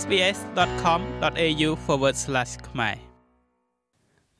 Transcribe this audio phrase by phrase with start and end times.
[0.00, 1.70] sbs.com.au/
[2.68, 2.96] ខ្មែរ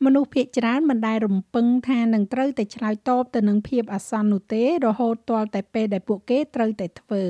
[0.04, 7.24] មនុស្សភាគច្រើនមិនដែលរំពឹងថានឹងត្រូវតែឆ្លើយតបទៅនឹងភាពអាសន្ននោះទេ រហូតទាល់តែពេលដែលពួកគេត្រូវតែធ្វើ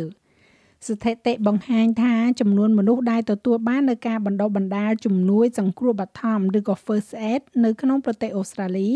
[0.88, 8.90] ស្ថិតិបង្ហាញថាចំនួនមនុស្សដែលទទួលបាននូវការបណ្ដុះបណ្ដាលជំនួយ សង្គ្រោះបឋមឬក៏ First Aid នៅក្នុងប្រទេសអូស្ត្រាលី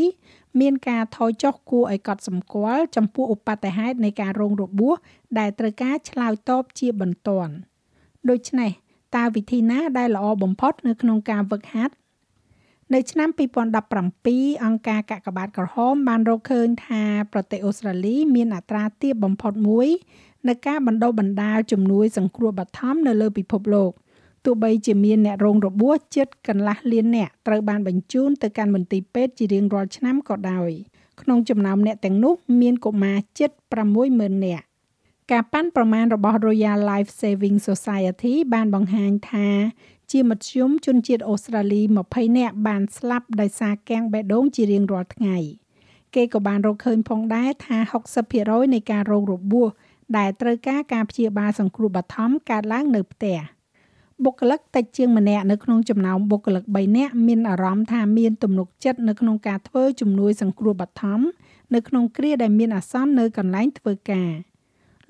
[0.61, 4.95] មានការថយចុះគួរឲ្យកត់សម្គាល់ចំពោះឧបទ្ទហេតុនៃការរងរបួស
[5.39, 7.53] ដែលត្រូវការឆ្លើយតបជាបន្ទាន់
[8.31, 8.73] ដូច្នេះ
[9.17, 11.95] តើវិធីណាដែលល្អបំផុតនៅក្នុងការវឹកហាត់
[12.95, 13.29] នៅឆ្នាំ
[13.97, 19.89] 2017អង្គការកាកបាទក្រហមបានរកឃើញថាប្រទេសអូស្ត្រាលីមានអត្រាទាបបំផុតមួយ
[20.49, 23.93] នៅការបណ្ដុះបណ្ដាលជំនួយសង្គ្រោះបឋមនៅលើពិភពលោក
[24.45, 30.71] ទោះបីជាមានអ្នករងរបួសជិតកន្លះលានអ្នកត្រូវបានបញ្ជូនទៅកាន់មន្ទីរពេទ្យជារៀងរាល់ឆ្នាំក៏ដោយ
[31.21, 33.51] ក្នុងចំណោមអ្នកទាំងនោះមានកុមារជិត
[33.97, 34.65] 60000នាក់
[35.35, 39.49] ការប៉ាន់ប្រមាណរបស់ Royal Life Saving Society បានបង្ហាញថា
[40.13, 45.37] ជាមធ្យមជនជាតិអូស្ត្រាលី20នាក់បានស្លាប់ដោយសារកាំងបេះដូងជារៀងរាល់ថ្ងៃ
[46.15, 47.79] គេក៏បានរកឃើញផងដែរថា
[48.27, 49.69] 60%នៃការរងរបួស
[50.17, 53.39] ដែលត្រូវការការព្យាបាលសង្គ្រោះបឋមកើតឡើងនៅផ្ទះ
[54.25, 61.21] បុគ្គលិកតិចជាងម្នាក់នៅក្នុងចំណោមបុគ្គលិក3នាក់មានអារម្មណ៍ថាមានទំនុកចិត្តនៅក្នុងការធ្វើជំនួយសង្គ្រោះបឋម
[61.75, 64.31] នៅក្នុងគ្រាដែលមានអាសន្ននៅកន្លែងធ្វើការ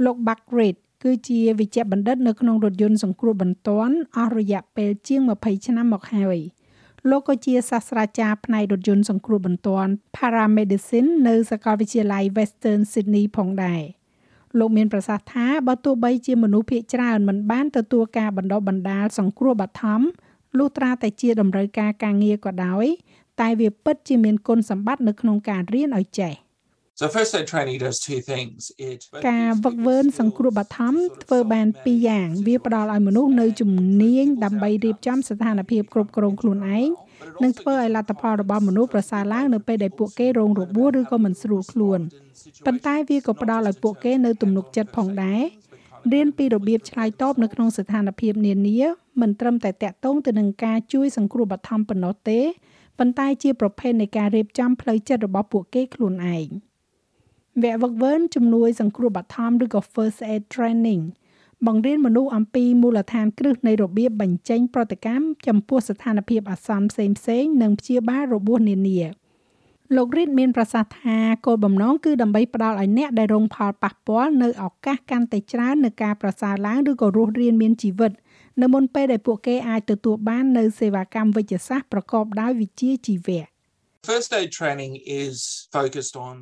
[0.04, 6.38] លោក Buckreed គឺជាវិជ្ជបណ្ឌិតនៅក្នុងរថយន្តសង្គ្រោះបន្ទាន់អស់រយៈពេលជាង20ឆ្នាំមកហើយ
[7.10, 13.82] លោកក៏ជាសាស្ត្រាចារ្យផ្នែករថយន្តសង្គ្រោះបន្ទាន់ Paramedicine នៅសាកលវិទ្យាល័យ Western Sydney ផងដែរ
[14.58, 20.00] លោកមានប្រសាសន៍ថាបើទោះបីជាមនុស្សភាគច្រើនមិនបានទទួលការបណ្ដុះបណ្ដាលសង្គ្រោះបឋម
[20.58, 22.86] លុះត្រាតែជាតម្រូវការការងារក៏ដោយ
[23.40, 26.34] តែវាពិតជាមានគុណសម្បត្តិនៅក្នុងការរៀនឲ្យចេះ។
[27.00, 28.60] So first aid training does two things.
[28.88, 33.70] It ការវឹកវើសង្គ្រោះបឋមធ្វើបានពីរយ៉ាង វាផ្ដល់ឲ្យមនុស្សនៅជំ
[34.02, 36.88] នាញដើម្បីរៀបចំស្ថានភាពគ្រប់គ្រងខ្លួនឯង
[37.42, 42.00] និងធ្វើឲ្យលទ្ធផលរបស់មនុស្សប្រសើរឡើងនៅពេលដែលពួកគេរងរបួសឬក៏មិនស្រួលខ្លួន
[42.66, 45.42] ប៉ុន្តែវាក៏ផ្ដល់ឲ្យពួកគេនៅទំនុកចិត្តផងដែរ
[46.12, 48.78] រៀនពីរបៀបឆ្លើយតបនៅក្នុងស្ថានភាពនានា
[49.20, 52.40] មិនត្រឹមតែតាក់ទងទៅនឹងការជួយសង្គ្រោះបឋមប៉ុណ្ណោះទេ
[52.98, 56.48] ប៉ុន្តែជាប្រភេទនៃការរៀបចំផ្លូវចិត្តរបស់ពួកគេខ្លួនឯង។
[57.62, 61.02] វគ្គវឹកវើជំនួយសង្គ្រោះបឋមឬក៏ First Aid Training
[61.66, 69.00] បង្រៀនមនុស្សអំពីមូលដ្ឋានគ្រឹះនៃរបៀបបញ្ចេញប្រតិកម្មចំពោះស្ថានភាពអាសន្នផ្សេងៗនិងព្យាបាលរបួសនានា
[69.96, 78.12] លោករីតមានប្រសាសន៍ថាគោលបំណងគឺដើម្បីផ្ដល់ឲ្យអ្នកដែលរងផលប៉ះពាល់នៅឱកាសកាន់តែច្រើននៃការប្រសើរឡើងឬក៏រស់រានមានជីវិត
[78.62, 83.49] នៅមុនពេលដែលពួកគេអាចទទួលបាននៅសេវាកម្មវិទ្យាសាស្ត្រប្រកបដោយវិជ្ជាជីវៈ
[84.08, 85.34] First aid training is
[85.76, 86.34] focused on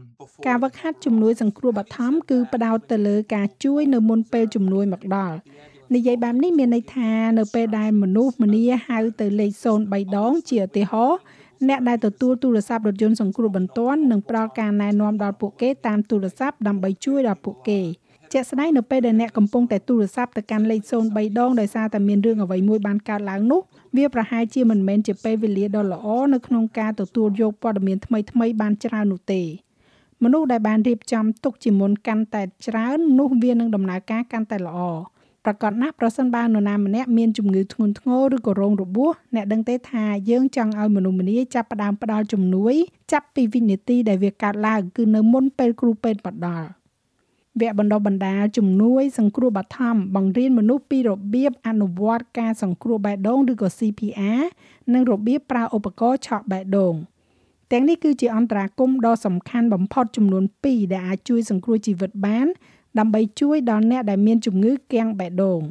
[0.49, 5.37] ការវឹកហាត់ជំនួយសង្គ្រោះបឋមគឺផ្ដោតទៅលើការជួយនៅមុនពេលជំនួយមកដល់
[5.95, 9.53] និយាយបែបនេះមានន័យថានៅពេលដែលមនុស្សម្នាហៅទៅលេខ
[9.85, 11.19] 03ដងជាឧទាហរណ៍
[11.67, 17.81] អ្នកដែលទទួលទូរស័ព្ទរថយន្តសង្គ្រោះបន្ទាន់នឹងផ្ដល់ការណែនាំដល់ពួកគេតាមទូរស័ព្ទដើម្បីជួយដល់ពួកគេ
[18.33, 23.61] ជាក់ស្ដែងនៅពេលដែលអ្នកកំពុងតែទូរស័ព្ទទៅកាន់លេខ03ដងដោយសារតែមានរឿងអ្វីមួយបានកើតឡើងនោះ
[23.97, 29.43] វាប្រហែលជាមិនមែនជាពេលវេលាដ៏ល្អនៅក្នុងការទទួលយកព័ត៌មានថ្មីថ្មីបានច្រើននោះទេ
[30.23, 34.79] មនុស្សដែលបានរៀបចំទុកជាមុនកាន់តែច្រើននោះវានឹងដំណើរការកាន់តែល្អ
[35.49, 42.75] ប្រកបណាស់ប្រសិនបើនរណាម្នាក់មានជំងឺធ្ងន់ធ្ងរឬក៏រងរបួសអ្នកដឹងទេថាយើងចង់ឲ្យមនុស្សម្នាចាប់ផ្ដើមផ្ដល់ជំនួយ
[43.13, 46.69] ចាប់ពីវិនាទីដែលវាកើតឡើងគឺនៅមុនពេលគ្រូពេទ្យមកដល់
[47.61, 54.43] វគ្គបណ្ដុះបណ្ដាលជំនួយសង្គ្រោះបឋមបង្រៀនមនុស្សពីរបៀបអនុវត្តការសង្គ្រោះបេះដូងឬក៏ CPR
[54.93, 56.95] និងរបៀបប្រើឧបករណ៍ឆក់បេះដូង
[57.73, 62.49] ទាំងនេះគឺជាអន្តរាគមដ៏សំខាន់បំផុតចំនួន2ដែលអាចជួយសង្គ្រោះជីវិតបាន
[62.99, 65.63] ដើម្បីជួយដល់អ្នកដែលមានជំងឺគាំងបេះដូង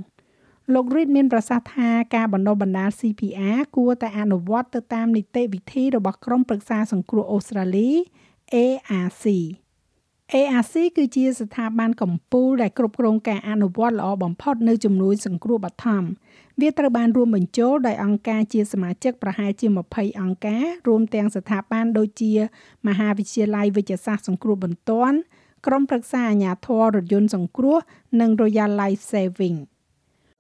[0.73, 7.89] លោក Reed មានប្រសាសន៍ថាការបណ្ដុះបណ្ដាល CPR គួរតែអនុវត្តទៅតាមនីតិវិធីរបស់ក្រុមប្រឹក្សាសង្គ្រោះអូស្ត្រាលី
[8.53, 9.25] ARC
[10.33, 16.03] ARC គឺជាស្ថាប័នកម្ពុជាដែលគ្រប់គ្រងការអនុវត្តល្អបំផុតនៅជំនួយសង្គ្រោះបឋម
[16.61, 22.33] វាត្រូវបានរួមបញ្ចូលដោយអង្គការជាសមាជិកប្រហែលជា20អង្គការរួមទាំងស្ថាប័នដូចជា
[22.87, 25.17] មហាវិទ្យាល័យវិទ្យាសាស្ត្រសង្គ្រោះបន្ទាន់
[25.67, 27.77] ក្រុមប្រឹក្សាអាជ្ញាធររថយន្តសង្គ្រោះ
[28.19, 29.57] និង Royal Life Saving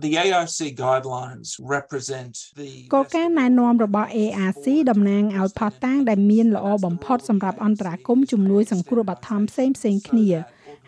[0.05, 10.29] The ARC guidelines represent the គោលការណ៍ណែនាំរបស់ ARC តំណាងឲ្យផុសតាងដែលមានល្អបំផុតសម្រាប់អន្តរាគមជំនួយសង្គ្រោះបឋមផ្សេងផ្សេងគ្នា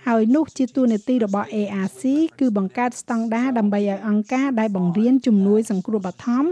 [0.08, 2.04] ហើយនោះជាទូនាទីរបស់ ARC
[2.40, 6.46] គឺបង្កើតស្តង់ដារដើម្បីឲ្យអង្គការដែលបង្រៀនជំនួយសង្គ្រោះបឋម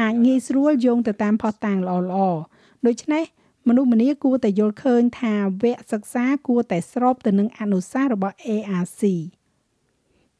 [0.00, 2.38] អាចងាយស្រួលយោងទៅតាមផុសតាងល្អៗ
[2.86, 3.24] ដូច្នេះ
[3.68, 9.02] មនុស្សម្នាគួរតែយល់ឃើញថាវគ្គសិក្សាគួរតែស្របទៅនឹងអនុសាសន៍របស់ ARC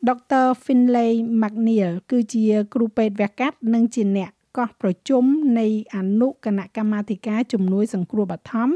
[0.08, 2.44] ដុកទ័រ Finlay McNeil គឺជា
[2.75, 5.25] គ្រូពេទ្យវះកាត់និងជាអ្នកកោះប្រជុំ
[5.58, 5.66] នៃ
[5.96, 8.69] អនុគណៈកម្មាធិការជំនួយសង្គ្រោះបឋម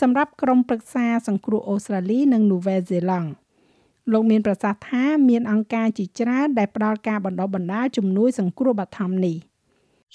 [0.00, 3.30] សម្រាប់ក្រុមប្រឹក្សាសង្គ្រោះអូស្ត្រាលី និងនូវែលសេឡង់
[4.12, 9.36] លោកមានប្រសាសន៍ថាមានអង្គការជាច្រើនដែលផ្ដល់ការបណ្ដុះបណ្ដាលជំនួយសង្គ្រោះបឋមនេះ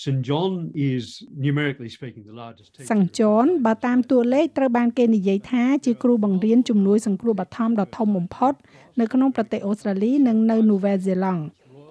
[0.04, 1.04] St John is
[1.48, 8.54] numerically speaking the largest សង្ចនបើតាមតួលេខត្រូវបានគេនិយាយថាជាគ្រូបង្រៀនជំនួយសង្គ្រោះបឋមដ៏ធំបំផុត
[9.00, 11.44] នៅក្នុងប្រទេសអូស្ត្រាលីនិងនៅនូវែលសេឡង់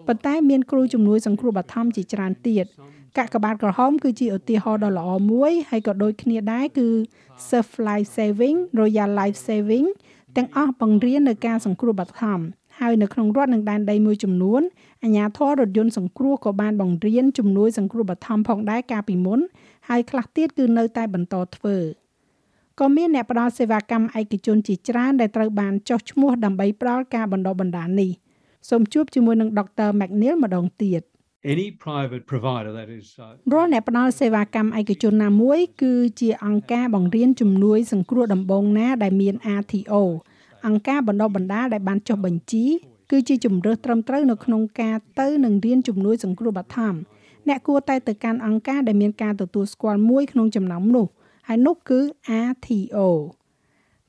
[0.07, 2.67] ប៉ុន្តែមានគ្រូជំនួយសង្គ្រោះបឋមជាច្រើនទៀត
[3.19, 6.89] កាកបាទក្រហមគឺជាឧទាហរណ៍ដ៏ល្អមួយហើយក៏ដូចគ្នាដែរគឺ
[7.49, 9.87] Surf Life Saving Royal Life Saving
[10.37, 12.41] ទាំងអស់បង្រៀននៅការសង្គ្រោះបឋម
[12.81, 14.63] ហើយនៅក្នុងរដ្ឋនិងដែនដីមួយចំនួន
[15.05, 19.41] អាជ្ញាធររថយន្តសង្គ្រោះក៏បានបង្រៀនជំនួយសង្គ្រោះបឋមផងដែរកាលពីមុន
[19.89, 21.77] ហើយខ្លះទៀតគឺនៅតែបន្តធ្វើ
[22.81, 28.11] ក៏មានអ្នកផ្ដល់សេវាកម្មឯកជនជាច្រើនដែលត្រូវបានចុះឈ្មោះដើម្បីផ្ដល់ការបណ្ដុះបណ្ដាលនេះ
[28.71, 31.03] សូមជួបជាមួយនឹងដុកទ័រ McNeil ម្ដងទៀត
[31.55, 39.95] any private provider that is uh, រាល់អ្នកផ្ដល់សេវាកម្មឯកជនណាមួយ គឺជាអង្គការបង្រៀនជំនួយសង្គ្រោះដំបូងណាដែលមាន RTO
[40.67, 42.65] អង្គការបណ្ដុះបណ្ដាលដែលបានចុះបញ្ជី
[43.11, 46.95] គឺជាជំរើសត្រឹមត្រូវនៅក្នុងការទៅនឹងរៀនជំនួយសង្គ្រោះបឋម
[47.49, 51.07] អ្នកគួរតែទៅកាន់អង្គការដែលមានការទទួលស្គាល់មួយក្នុងចំណោមនោះ
[51.49, 52.01] ហើយនោះគឺ
[52.49, 52.99] RTO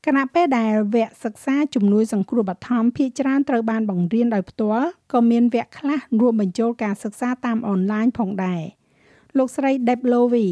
[0.06, 8.62] គណៈពេលដែលវគ្គសិក្សាជំនួយសង្គ្រោះបឋមភាគច្រើនត្រូវបានបង្រៀនដោយផ្ទាល់ក៏មានវគ្គខ្លះរួមបញ្ចូលការសិក្សាតាមអនឡាញផងដែរ
[9.38, 10.48] លោកស្រី Deb Lowy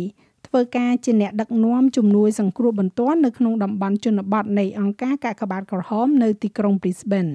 [0.46, 7.32] ធ្វើការជាអ្នកដឹកនាំជំនួយសង្គ្រោះបន្ទាន់នៅក្នុងតំបន់ជនបទនៃអង្គការកាកបាទក្រហមនៅទីក្រុង Brisbane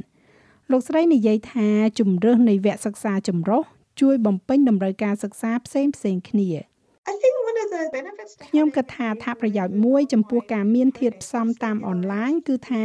[0.71, 1.69] លោកស្រីនិយាយថា
[1.99, 3.63] ជំរើសនៃវគ្គសិក្សាចម្រុះ
[4.01, 6.49] ជួយបំពេញតម្រូវការសិក្សាផ្សេងផ្សេងគ្នា
[7.13, 12.85] I think one of the benefits ខ្ញុំគិតថាថាប្រយោជន៍មួយចំពោះការមានធាតុផ្សំតាមអនឡាញគឺថា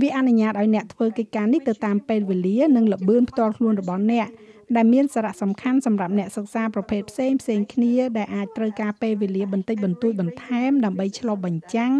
[0.00, 4.28] វាអនុញ្ញាតឲ្យអ្នកធ្វើកិច្ចការនេះទៅតាមពេលវេលានិងល្បឿនផ្ទាល់ខ្លួនរបស់អ្នក
[4.76, 11.92] ដែលមានសារៈសំខាន់សម្រាប់អ្នកសិក្សាប្រភេទផ្សេងផ្សេងគ្នាដែលអាចត្រូវការពេលវេលាបន្តិចបន្តួចបន្ថែមដើម្បីឆ្លុះបញ្ចាំង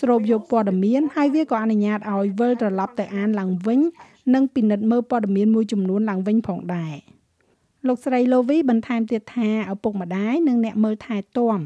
[0.00, 3.80] ស្រូបយកព័ត៌មានហើយវាក៏អនុញ្ញាតឲ្យវិលត្រឡប់ទៅអានឡើងវិញ
[4.34, 6.94] និងពិនិត្យមើលព័ត៌មានមួយចំនួនឡើងវិញផងដែរ
[7.86, 11.58] លោកស្រី Lovi បន្ថែមទៀតថាឪពុកម្ដាយនិងអ្នកមើលថែទាំ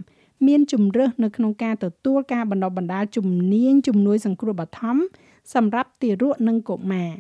[0.47, 4.97] មានជំរើសនៅក្នុងការទទួលការបណ្ដុះបណ្ដាលជំនាញជំនួយសង្គ្រោះបឋម
[5.55, 7.11] សម្រាប់ទារកនិងកុមារ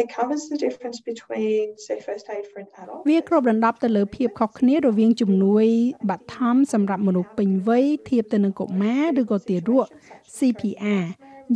[0.00, 5.66] it covers the difference between say first aid for an adult វាគ្របដណ្ដប់ទៅលើភាពខុសគ្នារវាងជំនួយ
[6.10, 9.86] បឋមសម្រាប់មនុស្សពេញវ័យធៀបទៅនឹងកុមារឬក៏ទារក
[10.36, 11.04] CPR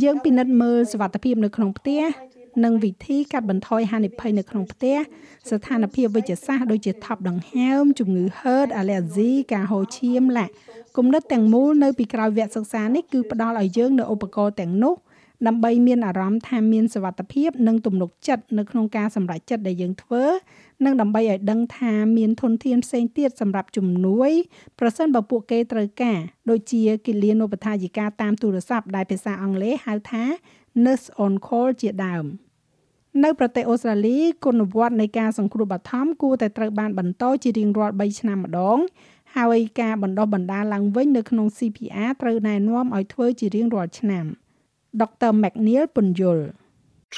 [0.03, 2.03] យើងពិនិត្យមើលសវត្ថភាពនៅក្នុងផ្ទះ
[2.63, 4.97] និងវិធីកាត់បន្ថយហានិភ័យនៅក្នុងផ្ទះ
[5.49, 10.53] ស្ថានភាពវិជ្ជសាស្ត្រដូចជាថប់ដង្ហើមជំងឺ HERD allergy ការហូរឈាមឡាក់
[10.97, 14.95] គំនិតទាំងមូលនៅពីក្រោយវគ្គសិក្សានេះគឺផ្ដល់ឲ្យយើងនូវឧបករណ៍ទាំងនោះ
[15.47, 20.23] ដើម្បីមានអារម្មណ៍ថាមានសវត្ថភាពនិងទំនុកចិត្តនៅក្នុងការសម្រេចចិត្តដែលយើងធ្វើ
[20.85, 24.31] និងដើម្បីឲ្យដឹងថាមានធនធានផ្សេងទៀតសម្រាប់ជំនួយ
[24.79, 26.19] ប្រសិនបើពួកគេត្រូវការ
[26.49, 30.23] ដូចជាគិលានុបដ្ឋាយិកាតាមទូរស័ព្ទដែលភាសាអង់គ្លេសហៅថា
[30.83, 32.25] nurse on call ជាដើម
[33.23, 38.79] នៅប្រទេសអូស្ត្រាលីគុណវត្តនៃការសង្គ្រោះបឋមគួរតែត្រូវបានបន្តជារៀងរាល់3ឆ្នាំម្ដង
[39.35, 44.25] ហើយការបណ្ដុះបណ្ដាលឡើងវិញនៅក្នុង CPR ត្រូវណែនាំឲ្យធ្វើជារៀងរាល់ឆ្នាំ។
[45.01, 46.45] ដុកទ័រ McNeil ពន្យល់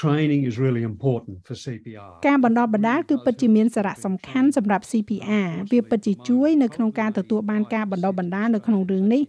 [0.00, 9.22] training is really important for CPR ការបណ្ដុះបណ្ដាលគឺពិតជាមានសារៈសំខាន់សម្រាប់ CPR វាពិតជាជួយនៅក្នុងការទទួលបានការបណ្ដុះបណ្ដាលនៅក្នុងរឿងនេះ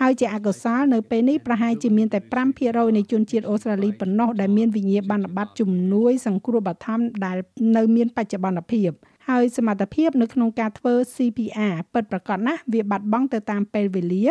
[0.00, 2.20] ហើយជាអកុសលនៅពេលនេះប្រហែលជាមានតែ
[2.58, 7.36] 5%នៃជនជាតិអូស្ត្រាលីប៉ុណ្ណោះដែលមានវិញ្ញាបនបត្រជំនួយសង្គ្រោះបឋមដែល
[7.76, 8.90] នៅមានបច្ចុប្បន្នភាព
[9.28, 14.26] ហើយសមត្ថភាពនៅក្នុងការធ្វើ CPR ពិតប្រាកដណាស់វាបាត់បង់ទៅតាមពេលវេលា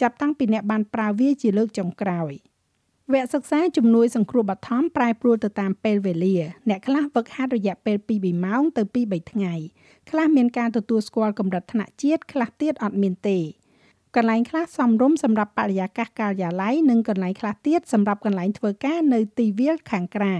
[0.00, 2.32] ចាប់តាំងពីអ្នកបានប្រើវាជាលើកចុងក្រោយ។
[3.14, 6.36] វគ្គសិក្សាជំនួយសង្គ្រោះបឋមប្រែប្រួលទៅតាមពេលវេលា
[6.68, 9.54] អ្នកខ្លះវឹកហាត់រយៈពេល2-3ម៉ោងទៅ2-3ថ្ងៃ
[10.10, 13.38] ខ្លះមានការទទួលស្គាល់កម្រិតថ្នាក់ជាតិខ្លះទៀតអត់មានទេ
[14.16, 20.36] កន្លែងខ្លះសមរម្យសម្រាប់បរិយាកាសការិយាល័យនិងកន្លែងខ្លះទៀតសម្រាប់កន្លែងធ្វើការនៅទីវាលខាងក្រៅ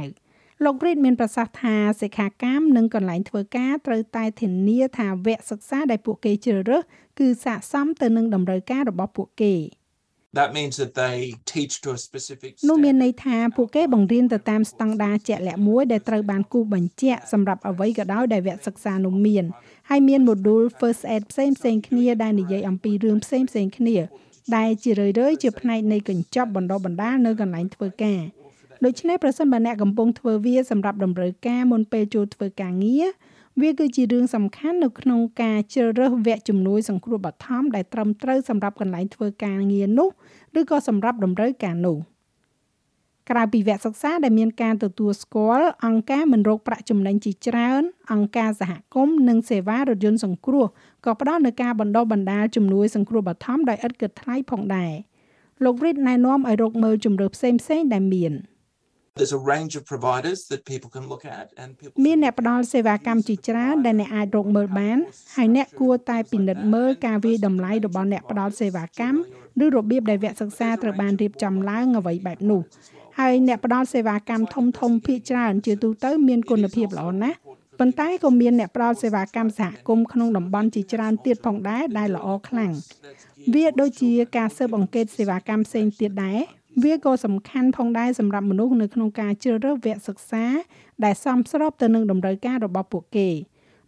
[0.65, 6.83] លោក Reid មានប្រសាសន៍ថាសិក្ខាកាមនិងកន្លែងធ្វើការត្រូវតែធានាថាវគ្គសិក្សាដែលពួកគេជ្រើសរើស
[7.19, 9.55] គឺស័ក្តិសមទៅនឹងតម្រូវការរបស់ពួកគេ។
[10.39, 11.17] that means that they
[11.53, 19.45] teach to a specific នោះមានន័យថាពួកគេបង្រៀនទៅតាមស្តង់ដារជាក់លាក់មួយដែលត្រូវបានគូសបញ្ជាក់សម្រាប់អ្វីក៏ដោយដែលវគ្គសិក្សានោះមាន
[19.91, 23.97] ហើយមាន module first aid ផ្សេងផ្សេងគ្នាដែលនិយាយអំពីរឿងផ្សេងផ្សេងគ្នា
[24.57, 28.21] ដែលជារឿយៗជាផ្នែកនៃកញ្ចប់បណ្ដុះបណ្ដាលនៅកន្លែងធ្វើការ
[28.85, 33.07] ដូច្នេះប្រសិនបើអ្នកកំពុងធ្វើវាសម្រាប់តម្រូវការមុនពេលចូលធ្វើការងារ
[33.59, 40.09] វាគឺជារឿងសំខាន់នៅក្នុងការជ្រើសរើសវគ្គជំនួយសង្គ្រោះបឋមដែលត្រឹមត្រូវសម្រាប់កន្លែងធ្វើការងារនោះ
[40.61, 41.99] ឬក៏សម្រាប់តម្រូវការនោះ
[43.31, 50.67] ក្រៅពីវគ្គសិក្សាដែលមានការទទួលស្គាល់អង្គការមិនរកប្រាក់ចំណេញជាច្រើន អង្គការសហគមន៍និងសេវារថយន្តសង្គ្រោះ
[51.05, 54.93] ក៏ផ្ដល់នូវការបណ្ដុះបណ្ដាលជំនួយសង្គ្រោះបឋមដោយឥតគិតថ្លៃផងដែរ
[55.65, 58.33] លោក Reid ណែនាំឲ្យរកមើលជំរើសផ្សេងៗដែលមាន
[59.19, 64.99] There's a range of providers that people can look at and people មានអ្នកផ្ដល់សេវាកម្មជាច្រើនដែលអ្នកអាចរកមើលបាន
[65.37, 69.19] ហើយអ្នកគួរតែពិនិត្យមើលការវាយតម្លៃរបស់អ្នកផ្ដល់សេវាកម្ម
[69.65, 72.63] ឬរបៀបដែលវគ្គសិក្សាត្រូវបានរៀបចំឡើងអ្វីបែបនោះ
[73.19, 77.39] ហើយអ្នកផ្ដល់សេវាកម្មធំធំភាគច្រើនជាទូទៅមានគុណភាពល្អណាស់
[77.79, 82.73] ប៉ុន្តែក៏មានអ្នកផ្ដល់សេវាកម្មសហគមន៍ក្នុងតំបន់ជាច្រើនទៀតផងដែរដែលល្អខ្លាំង
[83.55, 86.41] វាដូចជាការស៊ើបអង្កេតសេវាកម្មផ្សេងទៀតដែរ
[86.85, 90.45] វាក៏សំខាន់ផងដែរសម្រាប់មនុស្សនៅក្នុងការជ្រើសរើសវគ្គសិក្សា
[91.05, 93.29] ដែលសមស្របទៅនឹងតម្រូវការរបស់ពួកគេ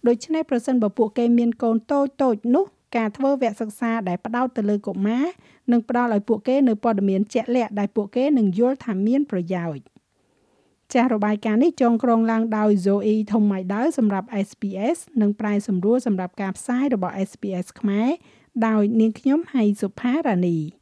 [0.06, 2.64] ដូច្នេះប្រសិនបើពួកគេមានកូនតូចតូចនោះ
[2.96, 5.26] ការធ្វើវគ្គសិក្សាដែលផ្ដោតទៅលើកុមារ
[5.72, 9.84] នឹងផ្ដល់ឲ្យពួកគេនៅព័ត៌មានជាក់លាក់ដែលពួកគេនឹងយល់ថាមានប្រយោជន៍
[10.92, 18.08] ចាស់របាយការណ៍នេះចងក្រងឡើងដោយ Zoe Thomaido សម្រាប់ SPS និងប្រែសម្រួលសម្រាប់ការផ្សាយរបស់ SPS ខ្មែរ
[18.66, 20.81] ដោយនាងខ្ញុំហៃសុផារ៉ានី